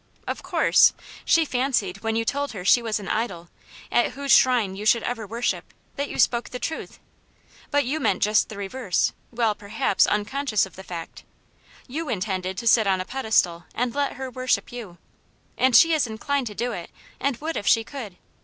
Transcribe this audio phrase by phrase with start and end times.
[0.25, 0.93] Of course!
[1.25, 3.49] She fancied, when you told her she was an idol,
[3.91, 5.63] at whose shrine you should ever wor' ship,
[5.95, 6.97] that you spoke the truth.
[7.69, 11.23] But you meant just the reverse, while, perhaps, unconscious of the fact.
[11.87, 14.97] You intended to sit on a pedestal and let her worship you;
[15.55, 16.89] and she is inclined to do it,
[17.19, 18.15] and would if she could.